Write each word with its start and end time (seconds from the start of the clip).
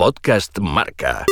Podcast 0.00 0.58
Marca. 0.60 1.26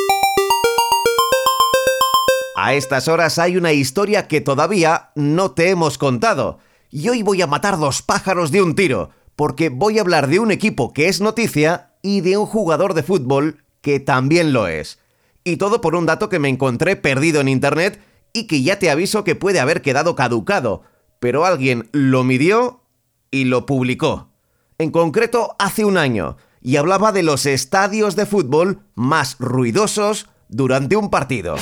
A 2.55 2.75
estas 2.75 3.09
horas 3.09 3.39
hay 3.39 3.57
una 3.57 3.73
historia 3.73 4.29
que 4.29 4.43
todavía 4.43 5.09
no 5.15 5.53
te 5.53 5.71
hemos 5.71 5.97
contado. 5.97 6.59
Y 6.91 7.09
hoy 7.09 7.23
voy 7.23 7.41
a 7.41 7.47
matar 7.47 7.79
dos 7.79 8.03
pájaros 8.03 8.51
de 8.51 8.61
un 8.61 8.75
tiro, 8.75 9.09
porque 9.37 9.71
voy 9.71 9.97
a 9.97 10.03
hablar 10.03 10.27
de 10.27 10.39
un 10.39 10.51
equipo 10.51 10.93
que 10.93 11.09
es 11.09 11.23
noticia 11.23 11.95
y 12.03 12.21
de 12.21 12.37
un 12.37 12.45
jugador 12.45 12.93
de 12.93 13.03
fútbol 13.03 13.65
que 13.81 14.01
también 14.01 14.53
lo 14.53 14.69
es. 14.69 14.99
Y 15.45 15.57
todo 15.57 15.81
por 15.81 15.95
un 15.95 16.05
dato 16.05 16.29
que 16.29 16.39
me 16.39 16.51
encontré 16.51 16.95
perdido 16.95 17.41
en 17.41 17.49
internet 17.49 18.03
y 18.35 18.47
que 18.49 18.63
ya 18.63 18.79
te 18.79 18.91
aviso 18.91 19.25
que 19.25 19.35
puede 19.35 19.61
haber 19.61 19.81
quedado 19.81 20.15
caducado, 20.15 20.83
pero 21.21 21.47
alguien 21.47 21.89
lo 21.93 22.23
midió 22.23 22.83
y 23.31 23.45
lo 23.45 23.65
publicó. 23.65 24.29
En 24.77 24.91
concreto, 24.91 25.57
hace 25.59 25.87
un 25.87 25.97
año, 25.97 26.37
y 26.61 26.77
hablaba 26.77 27.13
de 27.13 27.23
los 27.23 27.47
estadios 27.47 28.17
de 28.17 28.27
fútbol 28.27 28.81
más 28.95 29.37
ruidosos 29.39 30.29
durante 30.49 30.97
un 30.97 31.11
partido. 31.11 31.57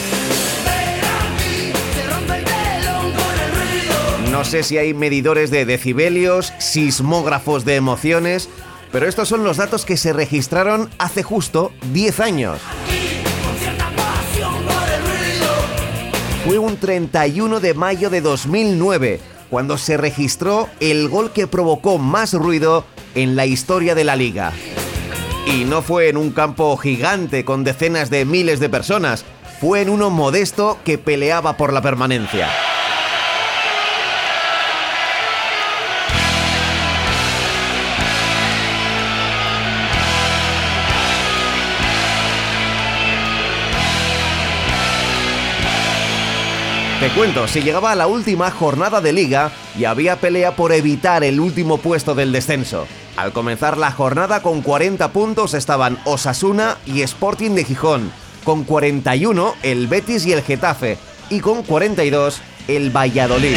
No 4.30 4.44
sé 4.44 4.62
si 4.62 4.76
hay 4.76 4.92
medidores 4.92 5.50
de 5.50 5.64
decibelios, 5.64 6.52
sismógrafos 6.58 7.64
de 7.64 7.76
emociones, 7.76 8.50
pero 8.92 9.08
estos 9.08 9.28
son 9.28 9.44
los 9.44 9.56
datos 9.56 9.84
que 9.84 9.96
se 9.96 10.12
registraron 10.12 10.90
hace 10.98 11.22
justo 11.22 11.72
10 11.92 12.20
años. 12.20 12.60
Fue 16.44 16.58
un 16.58 16.76
31 16.76 17.60
de 17.60 17.74
mayo 17.74 18.10
de 18.10 18.20
2009 18.20 19.20
cuando 19.50 19.78
se 19.78 19.96
registró 19.96 20.68
el 20.80 21.08
gol 21.08 21.32
que 21.32 21.46
provocó 21.46 21.98
más 21.98 22.34
ruido 22.34 22.84
en 23.14 23.36
la 23.36 23.46
historia 23.46 23.94
de 23.94 24.04
la 24.04 24.16
liga. 24.16 24.52
Y 25.46 25.64
no 25.64 25.80
fue 25.80 26.08
en 26.08 26.16
un 26.16 26.32
campo 26.32 26.76
gigante 26.76 27.44
con 27.44 27.62
decenas 27.62 28.10
de 28.10 28.24
miles 28.24 28.58
de 28.58 28.68
personas, 28.68 29.24
fue 29.60 29.80
en 29.80 29.88
uno 29.88 30.10
modesto 30.10 30.78
que 30.84 30.98
peleaba 30.98 31.56
por 31.56 31.72
la 31.72 31.80
permanencia. 31.80 32.48
Te 47.06 47.12
cuento, 47.12 47.46
se 47.46 47.62
llegaba 47.62 47.92
a 47.92 47.94
la 47.94 48.08
última 48.08 48.50
jornada 48.50 49.00
de 49.00 49.12
liga 49.12 49.52
y 49.78 49.84
había 49.84 50.16
pelea 50.16 50.56
por 50.56 50.72
evitar 50.72 51.22
el 51.22 51.38
último 51.38 51.78
puesto 51.78 52.16
del 52.16 52.32
descenso. 52.32 52.84
Al 53.16 53.32
comenzar 53.32 53.78
la 53.78 53.92
jornada 53.92 54.42
con 54.42 54.60
40 54.60 55.12
puntos 55.12 55.54
estaban 55.54 56.00
Osasuna 56.04 56.78
y 56.84 57.02
Sporting 57.02 57.52
de 57.52 57.62
Gijón, 57.62 58.10
con 58.42 58.64
41 58.64 59.54
el 59.62 59.86
Betis 59.86 60.26
y 60.26 60.32
el 60.32 60.42
Getafe 60.42 60.98
y 61.30 61.38
con 61.38 61.62
42 61.62 62.40
el 62.66 62.90
Valladolid. 62.90 63.56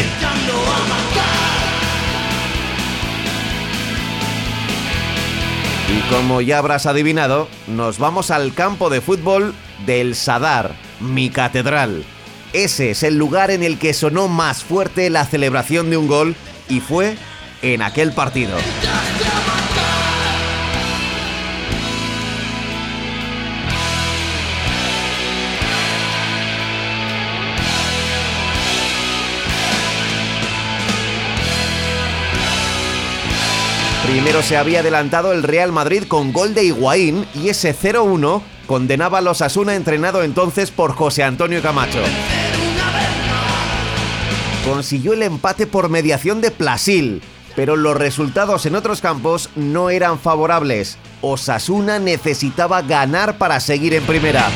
Y 5.88 6.14
como 6.14 6.40
ya 6.40 6.58
habrás 6.58 6.86
adivinado, 6.86 7.48
nos 7.66 7.98
vamos 7.98 8.30
al 8.30 8.54
campo 8.54 8.90
de 8.90 9.00
fútbol 9.00 9.56
del 9.86 10.14
Sadar, 10.14 10.76
mi 11.00 11.30
catedral. 11.30 12.04
Ese 12.52 12.90
es 12.90 13.04
el 13.04 13.16
lugar 13.16 13.52
en 13.52 13.62
el 13.62 13.78
que 13.78 13.94
sonó 13.94 14.26
más 14.26 14.64
fuerte 14.64 15.08
la 15.08 15.24
celebración 15.24 15.88
de 15.88 15.96
un 15.96 16.08
gol 16.08 16.34
y 16.68 16.80
fue 16.80 17.16
en 17.62 17.80
aquel 17.80 18.12
partido. 18.12 18.56
Primero 34.06 34.42
se 34.42 34.56
había 34.56 34.80
adelantado 34.80 35.32
el 35.32 35.44
Real 35.44 35.70
Madrid 35.70 36.02
con 36.08 36.32
gol 36.32 36.52
de 36.52 36.64
Higuaín 36.64 37.26
y 37.32 37.48
ese 37.48 37.72
0-1 37.76 38.42
condenaba 38.66 39.18
a 39.18 39.20
los 39.20 39.40
Asuna 39.40 39.76
entrenado 39.76 40.24
entonces 40.24 40.72
por 40.72 40.94
José 40.94 41.22
Antonio 41.22 41.62
Camacho. 41.62 42.00
Consiguió 44.64 45.14
el 45.14 45.22
empate 45.22 45.66
por 45.66 45.88
mediación 45.88 46.40
de 46.40 46.50
Plasil, 46.50 47.22
pero 47.56 47.76
los 47.76 47.96
resultados 47.96 48.66
en 48.66 48.74
otros 48.74 49.00
campos 49.00 49.48
no 49.56 49.90
eran 49.90 50.18
favorables. 50.18 50.98
Osasuna 51.22 51.98
necesitaba 51.98 52.82
ganar 52.82 53.38
para 53.38 53.58
seguir 53.60 53.94
en 53.94 54.04
primera. 54.04 54.48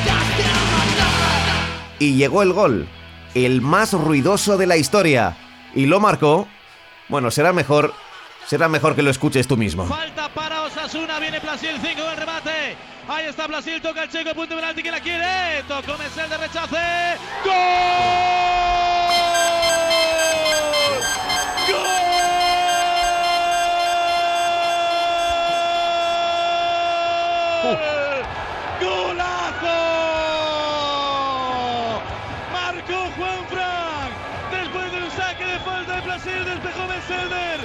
Y 1.98 2.16
llegó 2.16 2.42
el 2.42 2.52
gol, 2.52 2.86
el 3.34 3.62
más 3.62 3.94
ruidoso 3.94 4.58
de 4.58 4.66
la 4.66 4.76
historia. 4.76 5.36
Y 5.74 5.86
lo 5.86 6.00
marcó. 6.00 6.46
Bueno, 7.08 7.30
será 7.30 7.52
mejor 7.52 7.94
será 8.46 8.68
mejor 8.68 8.94
que 8.94 9.02
lo 9.02 9.10
escuches 9.10 9.46
tú 9.46 9.56
mismo. 9.56 9.86
Falta 9.86 10.28
para 10.28 10.62
Osasuna, 10.62 11.18
viene 11.18 11.40
Brasil 11.40 11.70
5 11.82 12.02
del 12.02 12.16
remate. 12.16 12.76
Ahí 13.08 13.26
está 13.26 13.46
Brasil, 13.46 13.80
toca 13.82 14.04
el 14.04 14.10
checo, 14.10 14.34
punto 14.34 14.54
penalti, 14.54 14.82
que 14.82 14.90
la 14.90 15.00
quiere. 15.00 15.62
Tocó 15.66 15.96
Mesel 15.98 16.28
de 16.28 16.36
rechace. 16.38 17.18
¡Gol! 17.44 18.03
Brasil, 36.14 36.44
despejó 36.44 36.86
Messelder 36.86 37.60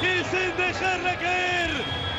y 0.00 0.24
sin 0.24 0.56
dejarla 0.56 1.16
caer, 1.20 1.70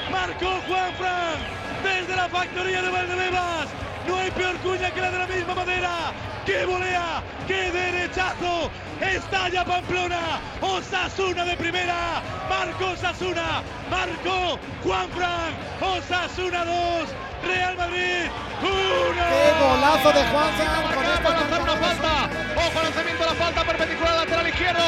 marcó 0.09 0.61
Juan 0.65 0.93
Fran 0.93 1.35
desde 1.83 2.15
la 2.15 2.29
factoría 2.29 2.81
de 2.81 2.89
Valdebebas. 2.89 3.67
No 4.07 4.17
hay 4.17 4.31
peor 4.31 4.57
cuña 4.57 4.91
que 4.91 5.01
la 5.01 5.11
de 5.11 5.19
la 5.19 5.27
misma 5.27 5.55
madera. 5.55 6.11
¡Qué 6.45 6.65
volea! 6.65 7.23
¡Qué 7.47 7.71
derechazo! 7.71 8.69
Estalla 8.99 9.63
Pamplona. 9.63 10.39
Osasuna 10.61 11.45
de 11.45 11.55
primera. 11.55 12.21
Marcó 12.49 12.91
Osasuna. 12.91 13.63
Marcó 13.89 14.59
Juan 14.83 15.09
Fran. 15.09 15.53
Osasuna 15.81 16.65
2. 16.65 17.09
Real 17.45 17.77
Madrid 17.77 18.27
1. 18.61 18.69
¡Qué 18.69 19.51
golazo 19.59 20.11
de 20.11 20.23
Juan 20.31 20.53
Fran! 20.55 20.93
Con 20.93 21.03
de 21.03 21.39
lanzar 21.39 21.61
una 21.61 21.75
falta. 21.75 22.29
Ojo 22.55 22.83
lanzamiento 22.83 23.23
de 23.23 23.29
la 23.29 23.35
falta 23.35 23.63
perpendicular 23.63 24.13
al 24.13 24.19
lateral 24.19 24.47
izquierdo. 24.47 24.83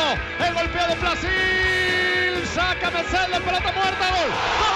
El 0.46 0.54
golpeo 0.54 0.88
de 0.88 0.96
Brasil. 0.96 2.48
Saca 2.54 2.92
Mesel 2.92 3.32
de 3.32 3.40
pelota 3.42 3.72
muerta. 3.72 4.10
Gol. 4.10 4.75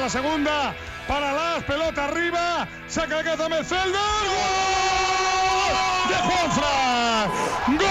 La 0.00 0.08
segunda 0.08 0.72
para 1.06 1.32
las 1.32 1.62
pelota 1.64 2.06
arriba, 2.06 2.66
saca 2.88 3.18
el 3.18 3.24
cabeza 3.24 3.48
Metzelder, 3.50 3.92
¡Gol! 3.92 4.00
de 6.08 6.14
Juanfran, 6.14 7.30
gol 7.76 7.86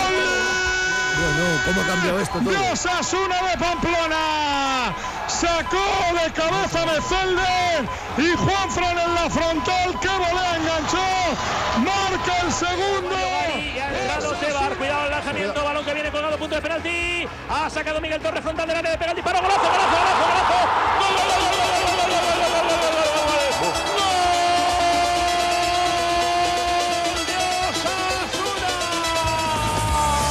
Bueno, 1.19 1.43
¿cómo 1.65 1.81
ha 1.81 1.85
cambiado 1.85 2.19
esto 2.19 2.39
todo? 2.39 2.49
de 2.49 2.57
Osasuna 2.71 3.35
de 3.43 3.57
Pamplona, 3.57 4.95
sacó 5.27 5.85
de 6.23 6.31
cabeza 6.31 6.83
Metzelder 6.87 7.85
y 8.17 8.35
Juanfran 8.35 8.97
en 8.97 9.13
la 9.15 9.29
frontal, 9.29 9.99
que 9.99 10.07
volea 10.07 10.55
enganchó, 10.57 10.97
marca 11.77 12.37
el 12.43 12.51
segundo. 12.51 13.15
Cuidado 14.77 15.05
el 15.05 15.11
lanzamiento, 15.11 15.63
balón 15.63 15.85
que 15.85 15.93
viene 15.93 16.11
colgado, 16.11 16.37
punto 16.37 16.55
de 16.55 16.61
penalti. 16.61 17.25
Ha 17.49 17.69
sacado 17.69 17.99
Miguel 18.01 18.21
Torres 18.21 18.41
frontal 18.41 18.67
delante 18.67 18.89
de 18.91 18.97
penalti, 18.97 19.21
para 19.21 19.39
golazo, 19.41 19.68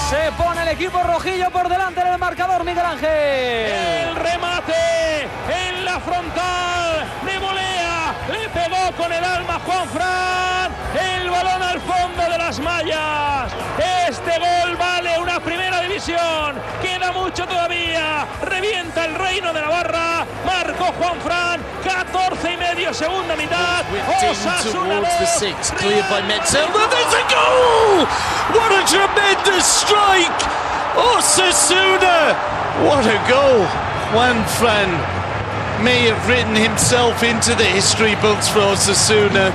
Se 0.08 0.32
pone 0.38 0.62
el 0.62 0.68
equipo 0.68 1.02
rojillo 1.02 1.50
por 1.50 1.68
delante 1.68 2.00
en 2.00 2.06
el 2.06 2.18
marcador, 2.18 2.64
Miguel 2.64 2.86
Ángel. 2.86 3.10
El 3.10 4.16
remate 4.16 4.72
en 5.50 5.84
la 5.84 6.00
frontal 6.00 7.04
de 7.26 7.38
Molea. 7.38 8.14
Le 8.32 8.48
pegó 8.48 8.90
con 8.96 9.12
el 9.12 9.22
alma 9.22 9.60
Juan 9.66 9.86
Fran. 9.90 10.72
El 10.98 11.28
balón 11.28 11.62
al 11.62 11.78
fondo 11.80 12.22
de 12.22 12.38
las 12.38 12.58
mallas. 12.58 13.52
Este 14.08 14.38
gol 14.38 14.76
vale 14.76 15.18
una 15.18 15.40
primera 15.40 15.82
división. 15.82 16.54
Mucho 16.54 16.87
todavía. 17.48 18.26
Revienta 18.42 19.04
el 19.04 19.14
reino 19.14 19.52
de 19.52 19.60
Navarra. 19.60 20.26
Juan 20.98 21.20
Fran, 21.20 21.60
14 21.84 22.52
y 22.52 22.56
medio, 22.56 22.94
segunda 22.94 23.36
mitad. 23.36 23.84
Osasuna 24.30 25.02
six, 25.38 25.70
cleared 25.72 26.08
by 26.08 26.22
Metzelder. 26.22 26.88
There's 26.90 27.14
a 27.14 27.24
goal! 27.28 28.06
What 28.56 28.72
a 28.72 28.82
tremendous 28.86 29.64
strike! 29.64 30.40
Osasuna! 30.96 32.34
What 32.84 33.06
a 33.06 33.18
goal! 33.28 33.64
Juan 34.14 34.44
Fran 34.58 34.88
may 35.84 36.08
have 36.08 36.28
written 36.28 36.56
himself 36.56 37.22
into 37.22 37.54
the 37.54 37.64
history 37.64 38.16
books 38.16 38.48
for 38.48 38.60
Osasuna. 38.60 39.52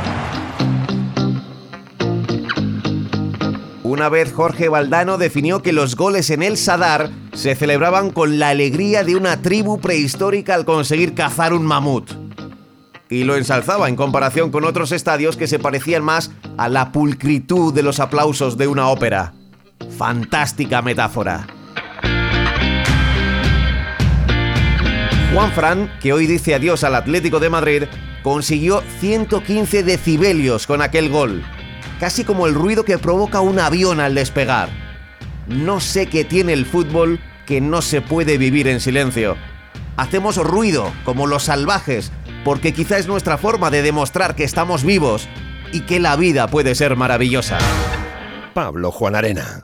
Una 3.93 4.09
vez 4.09 4.33
Jorge 4.33 4.69
Valdano 4.69 5.19
definió 5.19 5.61
que 5.61 5.71
los 5.71 5.95
goles 5.95 6.31
en 6.31 6.41
el 6.41 6.57
Sadar 6.57 7.11
se 7.33 7.53
celebraban 7.53 8.09
con 8.09 8.39
la 8.39 8.49
alegría 8.49 9.03
de 9.03 9.15
una 9.15 9.43
tribu 9.43 9.79
prehistórica 9.79 10.55
al 10.55 10.65
conseguir 10.65 11.13
cazar 11.13 11.53
un 11.53 11.63
mamut. 11.63 12.09
Y 13.07 13.23
lo 13.23 13.35
ensalzaba 13.35 13.89
en 13.89 13.95
comparación 13.95 14.49
con 14.49 14.65
otros 14.65 14.91
estadios 14.91 15.37
que 15.37 15.45
se 15.45 15.59
parecían 15.59 16.03
más 16.03 16.31
a 16.57 16.69
la 16.69 16.91
pulcritud 16.91 17.71
de 17.71 17.83
los 17.83 17.99
aplausos 17.99 18.57
de 18.57 18.67
una 18.67 18.87
ópera. 18.87 19.35
Fantástica 19.95 20.81
metáfora. 20.81 21.45
Juan 25.35 25.51
Fran, 25.51 25.91
que 26.01 26.13
hoy 26.13 26.25
dice 26.25 26.55
adiós 26.55 26.83
al 26.83 26.95
Atlético 26.95 27.39
de 27.39 27.51
Madrid, 27.51 27.83
consiguió 28.23 28.81
115 29.01 29.83
decibelios 29.83 30.65
con 30.65 30.81
aquel 30.81 31.09
gol 31.09 31.43
casi 31.99 32.23
como 32.23 32.47
el 32.47 32.53
ruido 32.53 32.85
que 32.85 32.97
provoca 32.97 33.41
un 33.41 33.59
avión 33.59 33.99
al 33.99 34.15
despegar. 34.15 34.69
No 35.47 35.79
sé 35.79 36.07
qué 36.07 36.23
tiene 36.23 36.53
el 36.53 36.65
fútbol 36.65 37.19
que 37.45 37.61
no 37.61 37.81
se 37.81 38.01
puede 38.01 38.37
vivir 38.37 38.67
en 38.67 38.79
silencio. 38.79 39.35
Hacemos 39.97 40.37
ruido 40.37 40.91
como 41.03 41.27
los 41.27 41.43
salvajes, 41.43 42.11
porque 42.43 42.73
quizá 42.73 42.97
es 42.97 43.07
nuestra 43.07 43.37
forma 43.37 43.69
de 43.69 43.81
demostrar 43.81 44.35
que 44.35 44.43
estamos 44.43 44.83
vivos 44.83 45.27
y 45.71 45.81
que 45.81 45.99
la 45.99 46.15
vida 46.15 46.47
puede 46.47 46.75
ser 46.75 46.95
maravillosa. 46.95 47.57
Pablo 48.53 48.91
Juan 48.91 49.15
Arena. 49.15 49.61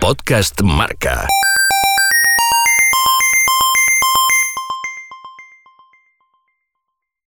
Podcast 0.00 0.60
Marca. 0.62 1.28